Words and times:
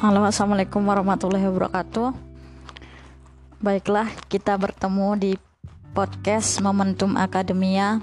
Halo, 0.00 0.24
assalamualaikum 0.24 0.80
warahmatullahi 0.88 1.44
wabarakatuh. 1.44 2.16
Baiklah, 3.60 4.08
kita 4.32 4.56
bertemu 4.56 5.08
di 5.20 5.32
podcast 5.92 6.56
Momentum 6.64 7.20
Akademia. 7.20 8.00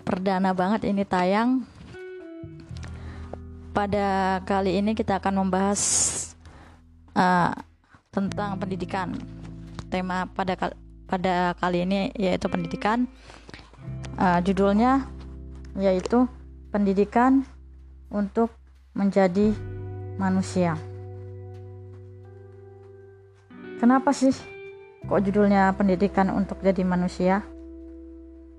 Perdana 0.00 0.56
banget 0.56 0.88
ini 0.88 1.04
tayang. 1.04 1.68
Pada 3.76 4.40
kali 4.48 4.80
ini 4.80 4.96
kita 4.96 5.20
akan 5.20 5.44
membahas 5.44 5.82
uh, 7.12 7.52
tentang 8.08 8.56
pendidikan. 8.56 9.12
Tema 9.92 10.24
pada 10.24 10.72
pada 11.04 11.52
kali 11.60 11.84
ini 11.84 12.16
yaitu 12.16 12.48
pendidikan. 12.48 13.04
Uh, 14.16 14.40
judulnya 14.40 15.04
yaitu 15.76 16.24
pendidikan 16.72 17.44
untuk 18.08 18.48
menjadi 18.96 19.52
manusia. 20.16 20.80
Kenapa 23.80 24.12
sih 24.12 24.28
kok 25.08 25.24
judulnya 25.24 25.72
pendidikan 25.72 26.28
untuk 26.36 26.60
jadi 26.60 26.84
manusia? 26.84 27.40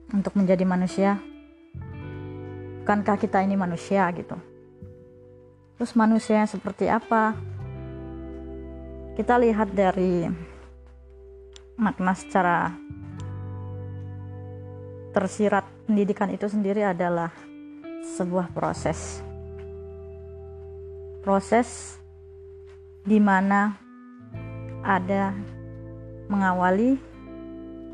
Untuk 0.09 0.33
menjadi 0.33 0.65
manusia? 0.65 1.21
Bukankah 2.81 3.21
kita 3.21 3.45
ini 3.45 3.53
manusia 3.53 4.09
gitu? 4.17 4.33
Terus 5.77 5.93
manusia 5.93 6.41
yang 6.41 6.49
seperti 6.49 6.89
apa? 6.89 7.37
Kita 9.13 9.37
lihat 9.37 9.69
dari 9.77 10.25
makna 11.77 12.17
secara 12.17 12.73
tersirat 15.13 15.85
pendidikan 15.85 16.33
itu 16.33 16.49
sendiri 16.49 16.81
adalah 16.81 17.29
sebuah 18.17 18.49
proses. 18.57 19.21
Proses 21.21 22.01
di 23.05 23.21
mana 23.21 23.90
ada 24.81 25.33
mengawali, 26.29 26.97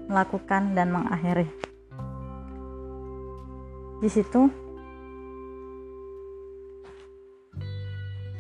melakukan, 0.08 0.76
dan 0.76 0.92
mengakhiri. 0.92 1.48
Di 3.98 4.10
situ 4.12 4.48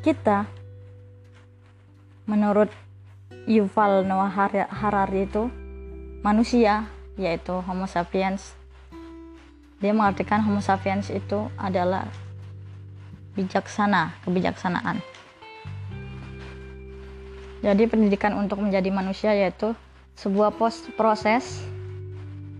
kita 0.07 0.47
menurut 2.23 2.71
Yuval 3.43 4.07
Noah 4.07 4.31
Harari 4.71 5.27
itu 5.27 5.51
manusia 6.23 6.87
yaitu 7.17 7.51
Homo 7.65 7.89
sapiens 7.89 8.55
dia 9.83 9.91
mengartikan 9.91 10.39
Homo 10.45 10.63
sapiens 10.63 11.11
itu 11.11 11.51
adalah 11.59 12.07
bijaksana 13.35 14.15
kebijaksanaan 14.23 15.01
jadi 17.61 17.89
pendidikan 17.89 18.37
untuk 18.37 18.61
menjadi 18.61 18.89
manusia 18.93 19.33
yaitu 19.33 19.73
sebuah 20.17 20.53
pos 20.57 20.85
proses 20.93 21.65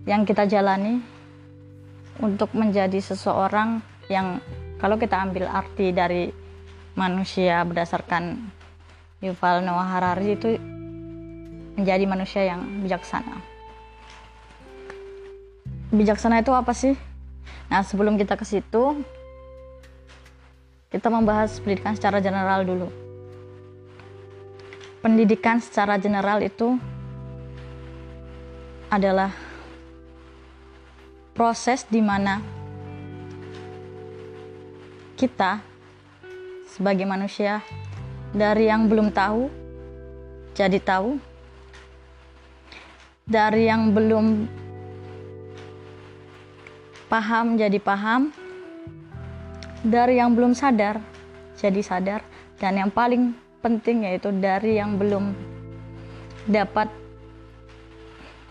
yang 0.06 0.26
kita 0.26 0.46
jalani 0.50 0.98
untuk 2.18 2.50
menjadi 2.54 2.98
seseorang 2.98 3.78
yang 4.10 4.42
kalau 4.82 4.98
kita 4.98 5.18
ambil 5.22 5.46
arti 5.46 5.94
dari 5.94 6.30
manusia 6.98 7.62
berdasarkan 7.62 8.38
Yuval 9.22 9.62
Noah 9.62 9.86
Harari 9.86 10.34
itu 10.34 10.58
menjadi 11.78 12.04
manusia 12.06 12.42
yang 12.46 12.62
bijaksana. 12.82 13.38
Bijaksana 15.94 16.42
itu 16.42 16.50
apa 16.54 16.74
sih? 16.74 16.94
Nah, 17.70 17.82
sebelum 17.86 18.18
kita 18.18 18.34
ke 18.34 18.46
situ, 18.46 19.02
kita 20.90 21.06
membahas 21.10 21.58
pendidikan 21.62 21.94
secara 21.94 22.18
general 22.22 22.66
dulu 22.66 23.07
pendidikan 24.98 25.62
secara 25.62 25.94
general 25.98 26.42
itu 26.42 26.74
adalah 28.90 29.30
proses 31.36 31.86
di 31.86 32.02
mana 32.02 32.42
kita 35.14 35.62
sebagai 36.66 37.06
manusia 37.06 37.62
dari 38.34 38.66
yang 38.66 38.90
belum 38.90 39.14
tahu 39.14 39.50
jadi 40.58 40.78
tahu 40.82 41.18
dari 43.28 43.70
yang 43.70 43.94
belum 43.94 44.50
paham 47.06 47.54
jadi 47.54 47.78
paham 47.78 48.34
dari 49.86 50.18
yang 50.18 50.34
belum 50.34 50.58
sadar 50.58 50.98
jadi 51.54 51.80
sadar 51.82 52.20
dan 52.58 52.78
yang 52.82 52.90
paling 52.90 53.34
penting 53.58 54.06
yaitu 54.06 54.30
dari 54.34 54.78
yang 54.78 54.96
belum 54.96 55.34
dapat 56.46 56.88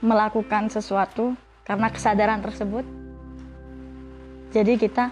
melakukan 0.04 0.70
sesuatu 0.70 1.34
karena 1.66 1.90
kesadaran 1.90 2.40
tersebut. 2.44 2.86
Jadi 4.54 4.80
kita 4.80 5.12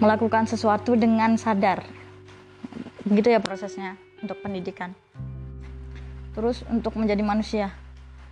melakukan 0.00 0.48
sesuatu 0.48 0.96
dengan 0.96 1.36
sadar. 1.36 1.84
Begitu 3.04 3.34
ya 3.34 3.40
prosesnya 3.42 3.98
untuk 4.22 4.38
pendidikan. 4.40 4.94
Terus 6.32 6.62
untuk 6.70 6.94
menjadi 6.94 7.20
manusia. 7.26 7.74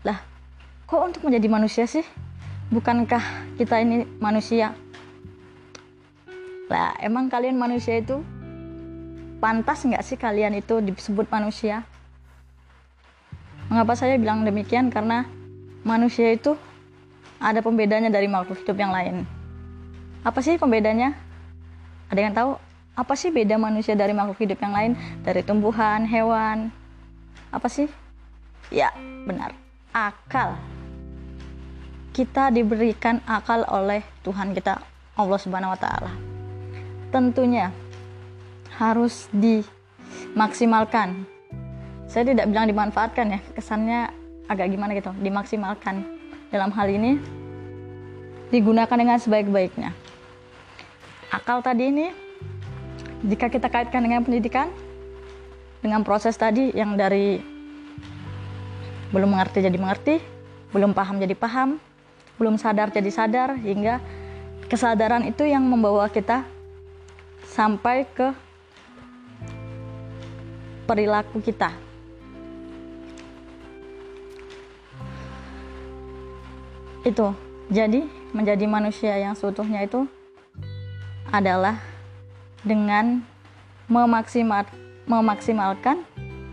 Lah, 0.07 0.23
kok 0.87 1.03
untuk 1.03 1.27
menjadi 1.27 1.49
manusia 1.51 1.85
sih? 1.91 2.07
Bukankah 2.71 3.21
kita 3.59 3.81
ini 3.83 4.07
manusia? 4.23 4.77
Lah, 6.69 6.95
emang 7.01 7.33
kalian 7.33 7.57
manusia 7.57 7.99
itu 7.99 8.21
pantas 9.39 9.87
nggak 9.87 10.03
sih 10.03 10.19
kalian 10.19 10.59
itu 10.59 10.83
disebut 10.83 11.31
manusia? 11.31 11.87
Mengapa 13.71 13.95
saya 13.95 14.19
bilang 14.19 14.43
demikian? 14.43 14.91
Karena 14.91 15.27
manusia 15.87 16.35
itu 16.35 16.59
ada 17.39 17.63
pembedanya 17.63 18.11
dari 18.11 18.27
makhluk 18.27 18.59
hidup 18.63 18.77
yang 18.79 18.91
lain. 18.91 19.23
Apa 20.27 20.43
sih 20.43 20.59
pembedanya? 20.59 21.15
Ada 22.11 22.21
yang 22.21 22.35
tahu? 22.35 22.51
Apa 22.99 23.15
sih 23.15 23.31
beda 23.31 23.55
manusia 23.55 23.95
dari 23.95 24.11
makhluk 24.11 24.43
hidup 24.43 24.59
yang 24.59 24.75
lain? 24.75 24.93
Dari 25.23 25.47
tumbuhan, 25.47 26.03
hewan? 26.03 26.75
Apa 27.55 27.71
sih? 27.71 27.87
Ya, 28.75 28.91
benar. 29.23 29.55
Akal. 29.95 30.59
Kita 32.11 32.51
diberikan 32.51 33.23
akal 33.23 33.63
oleh 33.71 34.03
Tuhan 34.27 34.51
kita, 34.51 34.83
Allah 35.15 35.39
Subhanahu 35.39 35.71
wa 35.71 35.79
taala. 35.79 36.11
Tentunya 37.15 37.71
harus 38.79 39.27
dimaksimalkan. 39.35 41.27
Saya 42.07 42.31
tidak 42.31 42.47
bilang 42.49 42.71
dimanfaatkan 42.71 43.27
ya, 43.35 43.41
kesannya 43.59 44.09
agak 44.47 44.71
gimana 44.71 44.95
gitu, 44.95 45.11
dimaksimalkan. 45.19 46.07
Dalam 46.49 46.73
hal 46.73 46.89
ini 46.89 47.21
digunakan 48.49 48.97
dengan 48.97 49.21
sebaik-baiknya. 49.21 49.93
Akal 51.29 51.61
tadi 51.61 51.93
ini 51.93 52.09
jika 53.27 53.53
kita 53.53 53.69
kaitkan 53.69 54.01
dengan 54.01 54.25
pendidikan 54.25 54.73
dengan 55.85 56.01
proses 56.01 56.33
tadi 56.39 56.73
yang 56.73 56.97
dari 56.97 57.37
belum 59.13 59.37
mengerti 59.37 59.61
jadi 59.61 59.77
mengerti, 59.77 60.17
belum 60.73 60.97
paham 60.97 61.21
jadi 61.21 61.37
paham, 61.37 61.77
belum 62.41 62.57
sadar 62.57 62.89
jadi 62.89 63.11
sadar 63.13 63.61
hingga 63.61 64.01
kesadaran 64.73 65.29
itu 65.29 65.45
yang 65.45 65.65
membawa 65.69 66.09
kita 66.09 66.49
sampai 67.45 68.09
ke 68.09 68.33
perilaku 70.89 71.45
kita. 71.45 71.69
Itu. 77.05 77.37
Jadi, 77.69 78.09
menjadi 78.33 78.65
manusia 78.65 79.13
yang 79.21 79.37
seutuhnya 79.37 79.85
itu 79.85 80.09
adalah 81.29 81.77
dengan 82.65 83.21
memaksimal, 83.93 84.65
memaksimalkan 85.05 86.01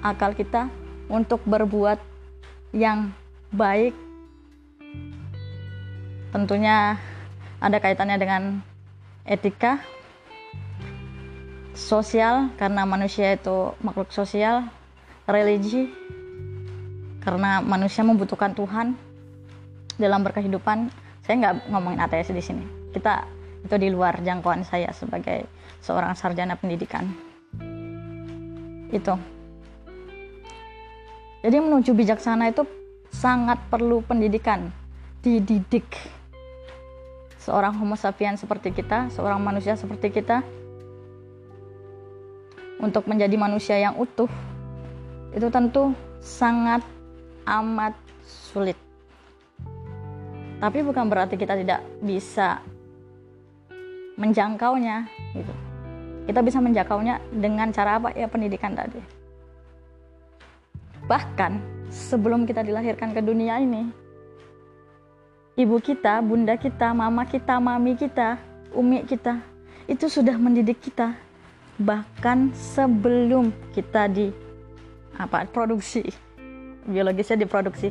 akal 0.03 0.35
kita 0.35 0.67
untuk 1.07 1.39
berbuat 1.47 2.03
yang 2.75 3.15
baik. 3.55 3.95
Tentunya 6.35 6.99
ada 7.63 7.77
kaitannya 7.79 8.19
dengan 8.19 8.59
etika, 9.23 9.79
sosial 11.75 12.55
karena 12.55 12.87
manusia 12.87 13.35
itu 13.35 13.75
makhluk 13.83 14.09
sosial 14.09 14.65
religi 15.27 15.91
karena 17.19 17.59
manusia 17.59 18.01
membutuhkan 18.07 18.55
Tuhan 18.55 18.95
dalam 19.99 20.23
berkehidupan. 20.23 20.89
Saya 21.25 21.35
nggak 21.41 21.55
ngomongin 21.73 21.99
ateis 21.99 22.29
di 22.29 22.39
sini. 22.39 22.63
Kita 22.93 23.25
itu 23.65 23.75
di 23.81 23.89
luar 23.89 24.21
jangkauan 24.21 24.61
saya 24.61 24.93
sebagai 24.93 25.49
seorang 25.81 26.13
sarjana 26.13 26.53
pendidikan. 26.53 27.09
Itu. 28.93 29.17
Jadi 31.41 31.57
menuju 31.57 31.97
bijaksana 31.97 32.53
itu 32.53 32.61
sangat 33.09 33.57
perlu 33.73 34.05
pendidikan. 34.05 34.69
Dididik. 35.25 35.89
Seorang 37.41 37.73
homo 37.77 37.97
sapiens 37.97 38.41
seperti 38.41 38.69
kita 38.69 39.09
seorang 39.09 39.41
manusia 39.41 39.73
seperti 39.73 40.13
kita 40.13 40.45
untuk 42.79 43.07
menjadi 43.07 43.35
manusia 43.39 43.79
yang 43.79 43.95
utuh 43.95 44.27
itu 45.35 45.47
tentu 45.51 45.91
sangat 46.23 46.81
amat 47.45 47.93
sulit. 48.23 48.79
Tapi 50.59 50.79
bukan 50.81 51.11
berarti 51.11 51.35
kita 51.35 51.59
tidak 51.59 51.83
bisa 51.99 52.63
menjangkaunya 54.15 55.05
gitu. 55.35 55.53
Kita 56.25 56.41
bisa 56.41 56.57
menjangkaunya 56.63 57.21
dengan 57.29 57.69
cara 57.69 58.01
apa? 58.01 58.15
Ya 58.15 58.25
pendidikan 58.25 58.73
tadi. 58.73 58.97
Bahkan 61.05 61.59
sebelum 61.91 62.49
kita 62.49 62.65
dilahirkan 62.65 63.13
ke 63.13 63.21
dunia 63.21 63.61
ini, 63.61 63.91
ibu 65.53 65.77
kita, 65.77 66.17
bunda 66.25 66.57
kita, 66.57 66.97
mama 66.97 67.29
kita, 67.29 67.61
mami 67.61 67.93
kita, 67.93 68.41
umi 68.73 69.05
kita 69.05 69.37
itu 69.85 70.09
sudah 70.09 70.33
mendidik 70.33 70.81
kita 70.81 71.13
bahkan 71.75 72.55
sebelum 72.55 73.51
kita 73.75 74.07
di 74.07 74.31
apa 75.19 75.47
produksi. 75.47 76.03
Biologisnya 76.85 77.41
diproduksi. 77.41 77.89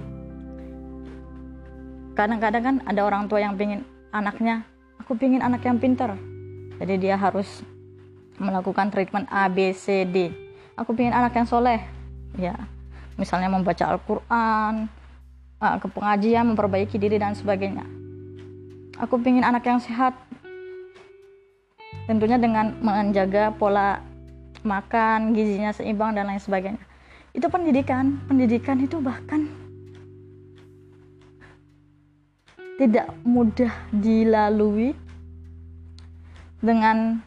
Kadang-kadang 2.15 2.63
kan 2.63 2.77
ada 2.87 3.03
orang 3.03 3.27
tua 3.27 3.43
yang 3.43 3.59
pingin 3.59 3.83
anaknya 4.15 4.63
aku 5.03 5.19
pingin 5.19 5.43
anak 5.43 5.67
yang 5.67 5.83
pintar. 5.83 6.15
Jadi 6.79 6.95
dia 6.97 7.19
harus 7.19 7.67
melakukan 8.39 8.89
treatment 8.95 9.27
A 9.29 9.51
B 9.51 9.75
C 9.75 10.07
D. 10.07 10.31
Aku 10.79 10.95
pingin 10.95 11.13
anak 11.15 11.35
yang 11.35 11.47
soleh. 11.47 11.83
Ya 12.39 12.55
misalnya 13.15 13.47
membaca 13.47 13.95
Al-Quran 13.95 14.91
uh, 15.63 15.77
ke 15.79 15.87
pengajian 15.87 16.51
memperbaiki 16.51 16.99
diri 16.99 17.19
dan 17.19 17.35
sebagainya. 17.35 17.87
Aku 18.99 19.19
pingin 19.19 19.43
anak 19.43 19.67
yang 19.67 19.83
sehat 19.83 20.15
tentunya 22.05 22.37
dengan 22.37 22.77
menjaga 22.81 23.53
pola 23.56 24.01
makan 24.65 25.37
gizinya 25.37 25.73
seimbang 25.73 26.17
dan 26.17 26.29
lain 26.29 26.41
sebagainya. 26.41 26.81
Itu 27.37 27.53
pendidikan. 27.53 28.25
Pendidikan 28.29 28.81
itu 28.81 29.01
bahkan 29.01 29.49
tidak 32.75 33.06
mudah 33.23 33.71
dilalui 33.95 34.99
dengan 36.59 37.23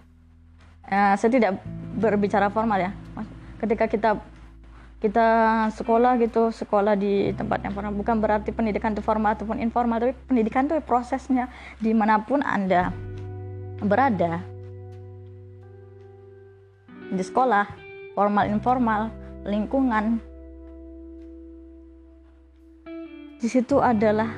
uh, 0.91 1.13
saya 1.15 1.31
tidak 1.31 1.51
berbicara 1.97 2.51
formal 2.51 2.79
ya. 2.81 2.91
Ketika 3.57 3.85
kita 3.89 4.09
kita 4.97 5.27
sekolah 5.77 6.17
gitu 6.17 6.49
sekolah 6.49 6.97
di 6.97 7.29
tempat 7.37 7.61
yang 7.61 7.73
formal 7.77 7.93
bukan 7.93 8.17
berarti 8.17 8.49
pendidikan 8.49 8.97
itu 8.97 9.05
formal 9.05 9.37
ataupun 9.37 9.61
informal 9.61 10.01
tapi 10.01 10.17
pendidikan 10.25 10.65
itu 10.65 10.81
prosesnya 10.81 11.53
di 11.77 11.93
mana 11.93 12.17
pun 12.17 12.41
anda 12.41 12.89
berada 13.77 14.41
di 17.07 17.23
sekolah 17.23 17.65
formal 18.13 18.45
informal 18.51 19.01
lingkungan 19.47 20.19
di 23.37 23.47
situ 23.47 23.77
adalah 23.77 24.33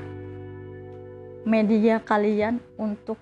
media 1.48 2.04
kalian 2.04 2.60
untuk 2.75 3.16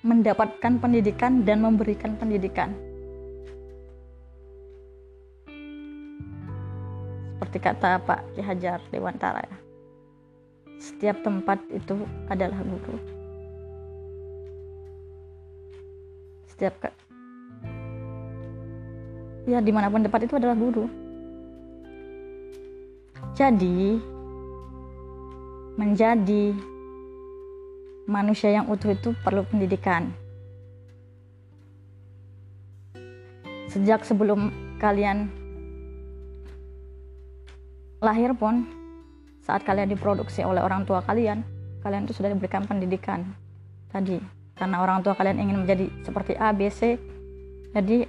mendapatkan 0.00 0.80
pendidikan 0.80 1.44
dan 1.44 1.60
memberikan 1.60 2.16
pendidikan. 2.16 2.72
Seperti 7.36 7.58
kata 7.60 7.98
Pak 8.06 8.20
Ki 8.32 8.40
Hajar 8.46 8.78
Dewantara 8.94 9.42
ya. 9.42 9.58
Setiap 10.80 11.20
tempat 11.20 11.60
itu 11.74 12.06
adalah 12.30 12.62
guru. 12.64 12.96
Setiap 16.48 16.78
ya 19.50 19.58
di 19.58 19.74
mana 19.74 19.90
pun 19.90 20.06
tempat 20.06 20.22
itu 20.22 20.38
adalah 20.38 20.54
guru. 20.54 20.86
Jadi 23.34 23.98
menjadi 25.74 26.54
manusia 28.06 28.54
yang 28.54 28.70
utuh 28.70 28.94
itu 28.94 29.10
perlu 29.26 29.42
pendidikan. 29.46 30.14
Sejak 33.70 34.02
sebelum 34.02 34.50
kalian 34.82 35.30
lahir 38.02 38.34
pun, 38.34 38.66
saat 39.46 39.62
kalian 39.62 39.90
diproduksi 39.90 40.42
oleh 40.42 40.58
orang 40.58 40.82
tua 40.86 41.02
kalian, 41.02 41.46
kalian 41.86 42.06
itu 42.06 42.18
sudah 42.18 42.34
diberikan 42.34 42.66
pendidikan 42.66 43.24
tadi. 43.94 44.18
Karena 44.58 44.84
orang 44.84 45.00
tua 45.00 45.16
kalian 45.16 45.40
ingin 45.40 45.64
menjadi 45.64 45.86
seperti 46.04 46.36
A, 46.36 46.52
B, 46.52 46.68
C, 46.68 47.00
jadi 47.72 48.04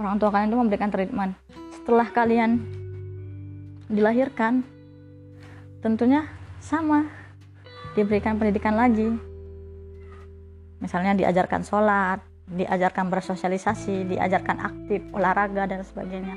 orang 0.00 0.16
tua 0.16 0.32
kalian 0.32 0.48
itu 0.48 0.58
memberikan 0.58 0.88
treatment. 0.88 1.36
Setelah 1.76 2.08
kalian 2.08 2.64
dilahirkan, 3.92 4.64
tentunya 5.84 6.24
sama. 6.64 7.04
Diberikan 7.92 8.38
pendidikan 8.40 8.78
lagi. 8.78 9.12
Misalnya 10.80 11.12
diajarkan 11.12 11.66
sholat 11.66 12.22
diajarkan 12.50 13.14
bersosialisasi 13.14 14.10
diajarkan 14.10 14.58
aktif 14.58 15.06
olahraga 15.14 15.70
dan 15.70 15.86
sebagainya. 15.86 16.34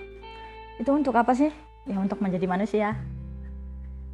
Itu 0.78 0.94
untuk 0.94 1.18
apa 1.18 1.34
sih? 1.34 1.50
Ya 1.90 1.98
untuk 1.98 2.22
menjadi 2.22 2.46
manusia. 2.46 2.94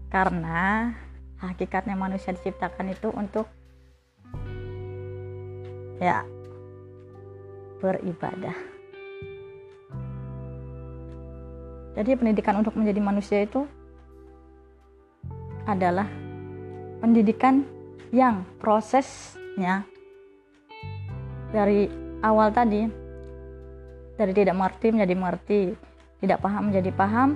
Karena 0.08 0.96
hakikatnya 1.44 2.00
manusia 2.00 2.32
diciptakan 2.34 2.96
itu 2.96 3.12
untuk 3.12 3.46
ya 6.00 6.24
beribadah 7.84 8.56
jadi 12.00 12.16
pendidikan 12.16 12.56
untuk 12.56 12.80
menjadi 12.80 13.04
manusia 13.04 13.44
itu 13.44 13.68
adalah 15.68 16.08
pendidikan 17.04 17.68
yang 18.16 18.48
prosesnya 18.64 19.84
dari 21.52 21.92
awal 22.24 22.56
tadi 22.56 22.88
dari 24.16 24.32
tidak 24.32 24.56
mengerti 24.56 24.88
menjadi 24.96 25.14
mengerti 25.20 25.60
tidak 26.24 26.40
paham 26.40 26.72
menjadi 26.72 26.92
paham 26.96 27.30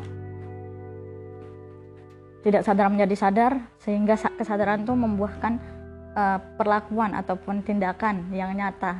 tidak 2.43 2.61
sadar 2.63 2.87
menjadi 2.87 3.15
sadar 3.19 3.51
sehingga 3.83 4.15
kesadaran 4.15 4.83
itu 4.83 4.91
membuahkan 4.95 5.53
uh, 6.11 6.39
perlakuan 6.59 7.15
ataupun 7.15 7.63
tindakan 7.63 8.27
yang 8.35 8.51
nyata. 8.51 8.99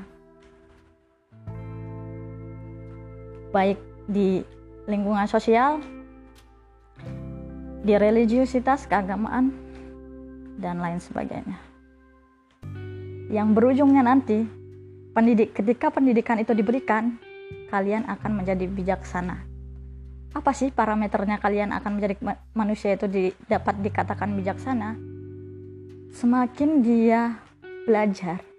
Baik 3.52 3.78
di 4.08 4.42
lingkungan 4.88 5.28
sosial 5.28 5.80
di 7.84 7.94
religiusitas 7.96 8.88
keagamaan 8.88 9.52
dan 10.60 10.80
lain 10.80 11.00
sebagainya. 11.00 11.60
Yang 13.32 13.48
berujungnya 13.56 14.04
nanti 14.06 14.46
pendidik 15.12 15.56
ketika 15.56 15.92
pendidikan 15.92 16.40
itu 16.40 16.56
diberikan 16.56 17.20
kalian 17.72 18.08
akan 18.08 18.44
menjadi 18.44 18.70
bijaksana. 18.70 19.44
Apa 20.34 20.52
sih 20.56 20.74
parameternya 20.74 21.38
kalian 21.38 21.76
akan 21.78 22.02
menjadi 22.02 22.16
manusia 22.58 22.98
itu 22.98 23.06
di, 23.06 23.30
dapat 23.46 23.78
dikatakan 23.82 24.34
bijaksana? 24.34 24.98
Semakin 26.14 26.82
dia 26.82 27.38
belajar 27.86 28.54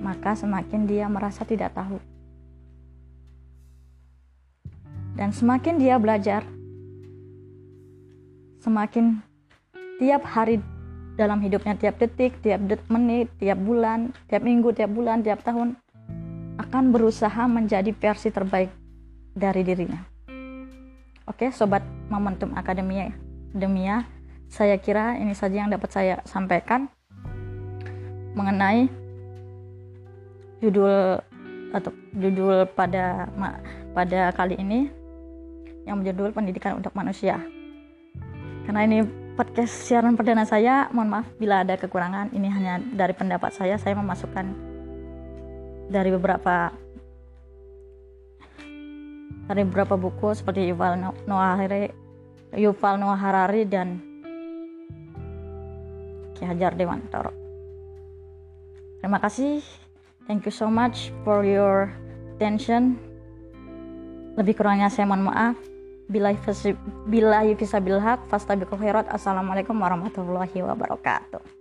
maka 0.00 0.32
semakin 0.32 0.88
dia 0.88 1.06
merasa 1.06 1.44
tidak 1.44 1.76
tahu 1.76 2.00
dan 5.20 5.36
semakin 5.36 5.76
dia 5.76 6.00
belajar 6.00 6.48
semakin 8.64 9.20
tiap 10.00 10.24
hari 10.24 10.64
dalam 11.20 11.44
hidupnya 11.44 11.76
tiap 11.76 12.00
detik, 12.00 12.40
tiap 12.40 12.64
det 12.64 12.80
menit, 12.88 13.28
tiap 13.36 13.60
bulan, 13.60 14.16
tiap 14.32 14.40
minggu, 14.40 14.72
tiap 14.72 14.88
bulan, 14.88 15.20
tiap 15.20 15.44
tahun 15.44 15.76
akan 16.56 16.84
berusaha 16.88 17.44
menjadi 17.44 17.92
versi 17.92 18.32
terbaik 18.32 18.72
dari 19.36 19.60
dirinya. 19.60 20.00
Oke, 21.28 21.52
sobat 21.52 21.84
Momentum 22.08 22.56
Akademia, 22.56 23.12
Akademia, 23.52 24.08
saya 24.48 24.80
kira 24.80 25.20
ini 25.20 25.36
saja 25.36 25.60
yang 25.60 25.68
dapat 25.68 25.92
saya 25.92 26.14
sampaikan 26.24 26.88
mengenai 28.32 28.88
judul 30.64 31.20
atau 31.76 31.92
judul 32.16 32.64
pada 32.72 33.28
pada 33.92 34.32
kali 34.32 34.56
ini 34.56 34.99
yang 35.90 35.98
berjudul 35.98 36.30
pendidikan 36.30 36.78
untuk 36.78 36.94
manusia. 36.94 37.42
Karena 38.62 38.86
ini 38.86 39.02
podcast 39.34 39.74
siaran 39.90 40.14
perdana 40.14 40.46
saya. 40.46 40.86
Mohon 40.94 41.10
maaf 41.18 41.26
bila 41.34 41.66
ada 41.66 41.74
kekurangan. 41.74 42.30
Ini 42.30 42.48
hanya 42.54 42.74
dari 42.78 43.10
pendapat 43.10 43.50
saya. 43.50 43.74
Saya 43.74 43.98
memasukkan 43.98 44.46
dari 45.90 46.14
beberapa 46.14 46.70
dari 49.50 49.66
beberapa 49.66 49.98
buku 49.98 50.30
seperti 50.30 50.70
Yuval 50.70 50.94
Noah 51.26 51.58
Harari, 51.58 51.90
Yuval 52.54 53.02
Noah 53.02 53.18
Harari 53.18 53.66
dan 53.66 53.98
Ki 56.38 56.46
Hajar 56.46 56.78
Dewantara. 56.78 57.34
Terima 59.02 59.18
kasih. 59.18 59.58
Thank 60.30 60.46
you 60.46 60.54
so 60.54 60.70
much 60.70 61.10
for 61.26 61.42
your 61.42 61.90
attention. 62.38 63.10
lebih 64.38 64.56
kurangnya 64.56 64.88
saya 64.88 65.04
mohon 65.04 65.26
maaf 65.26 65.56
bila 66.10 66.34
bisa 67.54 67.78
bilhak 67.78 68.18
fastabiqul 68.26 68.82
khairat. 68.82 69.06
Assalamualaikum 69.14 69.78
warahmatullahi 69.78 70.58
wabarakatuh 70.58 71.59